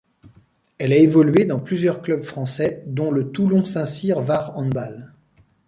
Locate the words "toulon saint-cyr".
3.29-4.19